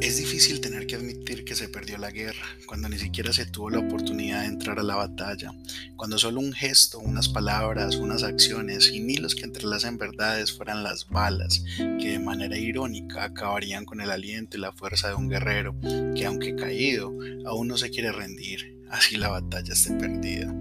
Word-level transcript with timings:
Es 0.00 0.16
difícil 0.16 0.60
tener 0.60 0.86
que 0.86 0.94
admitir 0.94 1.44
que 1.44 1.56
se 1.56 1.68
perdió 1.68 1.98
la 1.98 2.12
guerra, 2.12 2.46
cuando 2.66 2.88
ni 2.88 2.98
siquiera 2.98 3.32
se 3.32 3.46
tuvo 3.46 3.68
la 3.68 3.80
oportunidad 3.80 4.42
de 4.42 4.46
entrar 4.46 4.78
a 4.78 4.84
la 4.84 4.94
batalla, 4.94 5.52
cuando 5.96 6.18
solo 6.18 6.38
un 6.38 6.52
gesto, 6.52 7.00
unas 7.00 7.28
palabras, 7.28 7.96
unas 7.96 8.22
acciones 8.22 8.92
y 8.92 9.00
ni 9.00 9.16
los 9.16 9.34
que 9.34 9.42
entrelazan 9.42 9.98
verdades 9.98 10.56
fueran 10.56 10.84
las 10.84 11.08
balas, 11.08 11.64
que 11.76 12.10
de 12.10 12.18
manera 12.20 12.56
irónica 12.56 13.24
acabarían 13.24 13.84
con 13.84 14.00
el 14.00 14.12
aliento 14.12 14.56
y 14.56 14.60
la 14.60 14.72
fuerza 14.72 15.08
de 15.08 15.14
un 15.14 15.28
guerrero, 15.28 15.74
que 16.14 16.26
aunque 16.26 16.54
caído, 16.54 17.12
aún 17.44 17.66
no 17.66 17.76
se 17.76 17.90
quiere 17.90 18.12
rendir, 18.12 18.78
así 18.90 19.16
la 19.16 19.30
batalla 19.30 19.72
esté 19.72 19.94
perdida. 19.94 20.54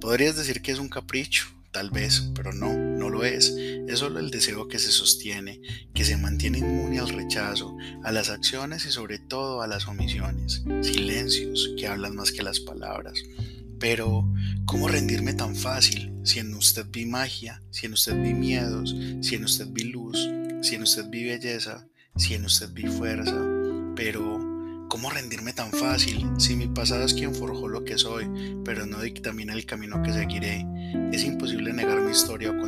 Podrías 0.00 0.36
decir 0.36 0.60
que 0.60 0.72
es 0.72 0.80
un 0.80 0.88
capricho, 0.88 1.46
tal 1.70 1.90
vez, 1.90 2.32
pero 2.34 2.52
no 2.52 2.95
es. 3.24 3.50
Es 3.88 3.98
solo 3.98 4.20
el 4.20 4.30
deseo 4.30 4.68
que 4.68 4.78
se 4.78 4.90
sostiene, 4.90 5.60
que 5.94 6.04
se 6.04 6.16
mantiene 6.16 6.58
inmune 6.58 6.98
al 6.98 7.08
rechazo, 7.08 7.76
a 8.02 8.12
las 8.12 8.30
acciones 8.30 8.84
y 8.86 8.92
sobre 8.92 9.18
todo 9.18 9.62
a 9.62 9.66
las 9.66 9.86
omisiones, 9.86 10.62
silencios 10.82 11.70
que 11.78 11.86
hablan 11.86 12.16
más 12.16 12.32
que 12.32 12.42
las 12.42 12.60
palabras. 12.60 13.14
Pero, 13.78 14.26
¿cómo 14.64 14.88
rendirme 14.88 15.34
tan 15.34 15.54
fácil 15.54 16.12
si 16.24 16.38
en 16.38 16.54
usted 16.54 16.86
vi 16.90 17.04
magia, 17.06 17.62
si 17.70 17.86
en 17.86 17.92
usted 17.92 18.20
vi 18.20 18.32
miedos, 18.32 18.94
si 19.20 19.34
en 19.34 19.44
usted 19.44 19.68
vi 19.70 19.84
luz, 19.84 20.18
si 20.62 20.74
en 20.74 20.82
usted 20.82 21.08
vi 21.10 21.24
belleza, 21.24 21.86
si 22.16 22.34
en 22.34 22.44
usted 22.44 22.70
vi 22.72 22.86
fuerza? 22.86 23.38
Pero, 23.94 24.56
¿Cómo 24.88 25.10
rendirme 25.10 25.52
tan 25.52 25.72
fácil 25.72 26.24
si 26.38 26.54
mi 26.54 26.68
pasado 26.68 27.04
es 27.04 27.12
quien 27.12 27.34
forjó 27.34 27.66
lo 27.66 27.84
que 27.84 27.98
soy, 27.98 28.30
pero 28.64 28.86
no 28.86 29.00
dictamina 29.00 29.52
el 29.52 29.66
camino 29.66 30.00
que 30.00 30.12
seguiré? 30.12 30.64
Es 31.12 31.24
imposible 31.24 31.72
negar 31.72 32.00
mi 32.00 32.12
historia 32.12 32.52
o 32.52 32.58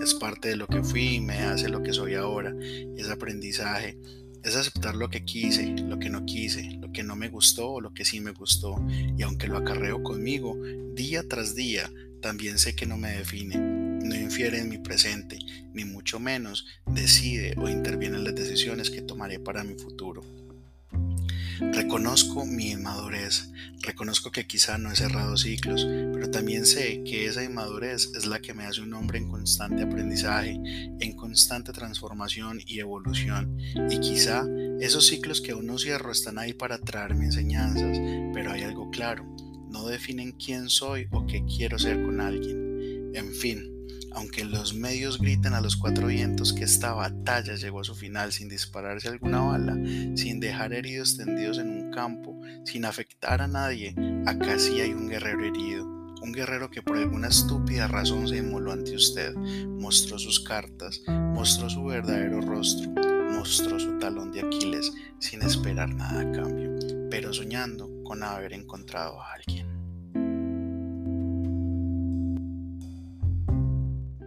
Es 0.00 0.14
parte 0.14 0.48
de 0.48 0.56
lo 0.56 0.66
que 0.66 0.82
fui 0.82 1.16
y 1.16 1.20
me 1.20 1.34
hace 1.34 1.68
lo 1.68 1.82
que 1.82 1.92
soy 1.92 2.14
ahora. 2.14 2.54
Es 2.96 3.10
aprendizaje. 3.10 3.98
Es 4.42 4.56
aceptar 4.56 4.96
lo 4.96 5.10
que 5.10 5.26
quise, 5.26 5.66
lo 5.66 5.98
que 5.98 6.08
no 6.08 6.24
quise, 6.24 6.78
lo 6.80 6.90
que 6.92 7.02
no 7.02 7.14
me 7.14 7.28
gustó 7.28 7.72
o 7.72 7.80
lo 7.82 7.92
que 7.92 8.06
sí 8.06 8.20
me 8.20 8.30
gustó. 8.30 8.82
Y 8.88 9.22
aunque 9.22 9.46
lo 9.46 9.58
acarreo 9.58 10.02
conmigo 10.02 10.56
día 10.94 11.28
tras 11.28 11.54
día, 11.54 11.92
también 12.22 12.58
sé 12.58 12.74
que 12.74 12.86
no 12.86 12.96
me 12.96 13.18
define. 13.18 13.58
No 13.58 14.14
infiere 14.14 14.60
en 14.60 14.70
mi 14.70 14.78
presente, 14.78 15.38
ni 15.74 15.84
mucho 15.84 16.18
menos 16.18 16.66
decide 16.86 17.54
o 17.58 17.68
interviene 17.68 18.16
en 18.16 18.24
las 18.24 18.34
decisiones 18.34 18.88
que 18.88 19.02
tomaré 19.02 19.38
para 19.38 19.62
mi 19.62 19.74
futuro. 19.74 20.22
Reconozco 21.60 22.46
mi 22.46 22.70
inmadurez, 22.70 23.50
reconozco 23.82 24.30
que 24.30 24.46
quizá 24.46 24.78
no 24.78 24.92
he 24.92 24.96
cerrado 24.96 25.36
ciclos, 25.36 25.84
pero 26.12 26.30
también 26.30 26.64
sé 26.64 27.02
que 27.04 27.26
esa 27.26 27.42
inmadurez 27.42 28.12
es 28.16 28.26
la 28.26 28.40
que 28.40 28.54
me 28.54 28.64
hace 28.64 28.80
un 28.80 28.94
hombre 28.94 29.18
en 29.18 29.28
constante 29.28 29.82
aprendizaje, 29.82 30.60
en 31.00 31.16
constante 31.16 31.72
transformación 31.72 32.60
y 32.64 32.78
evolución. 32.78 33.58
Y 33.90 33.98
quizá 33.98 34.44
esos 34.80 35.06
ciclos 35.06 35.40
que 35.40 35.52
aún 35.52 35.66
no 35.66 35.78
cierro 35.78 36.12
están 36.12 36.38
ahí 36.38 36.52
para 36.52 36.78
traerme 36.78 37.24
enseñanzas, 37.24 37.98
pero 38.32 38.52
hay 38.52 38.62
algo 38.62 38.90
claro, 38.90 39.24
no 39.68 39.86
definen 39.86 40.32
quién 40.32 40.68
soy 40.68 41.08
o 41.10 41.26
qué 41.26 41.44
quiero 41.44 41.78
ser 41.78 42.00
con 42.02 42.20
alguien. 42.20 43.10
En 43.14 43.34
fin, 43.34 43.78
aunque 44.12 44.44
los 44.44 44.74
medios 44.74 45.18
griten 45.18 45.54
a 45.54 45.60
los 45.60 45.76
cuatro 45.76 46.08
vientos 46.08 46.52
que 46.52 46.64
esta 46.64 46.92
batalla 46.92 47.54
llegó 47.54 47.80
a 47.80 47.84
su 47.84 47.94
final 47.94 48.32
sin 48.32 48.48
dispararse 48.48 49.08
alguna 49.08 49.40
bala, 49.40 49.74
sin 50.16 50.37
heridos 50.72 51.16
tendidos 51.16 51.58
en 51.58 51.70
un 51.70 51.90
campo, 51.90 52.40
sin 52.64 52.84
afectar 52.84 53.42
a 53.42 53.48
nadie, 53.48 53.94
acá 54.26 54.58
sí 54.58 54.80
hay 54.80 54.92
un 54.92 55.08
guerrero 55.08 55.44
herido. 55.44 55.86
Un 56.20 56.32
guerrero 56.32 56.70
que 56.70 56.82
por 56.82 56.96
alguna 56.96 57.28
estúpida 57.28 57.86
razón 57.86 58.26
se 58.26 58.38
inmoló 58.38 58.72
ante 58.72 58.94
usted, 58.94 59.34
mostró 59.34 60.18
sus 60.18 60.40
cartas, 60.40 61.00
mostró 61.06 61.70
su 61.70 61.84
verdadero 61.84 62.40
rostro, 62.40 62.90
mostró 63.30 63.78
su 63.78 63.98
talón 63.98 64.32
de 64.32 64.40
Aquiles 64.40 64.92
sin 65.20 65.42
esperar 65.42 65.88
nada 65.94 66.22
a 66.22 66.32
cambio, 66.32 66.76
pero 67.08 67.32
soñando 67.32 67.88
con 68.02 68.22
haber 68.22 68.52
encontrado 68.52 69.20
a 69.20 69.34
alguien. 69.34 69.67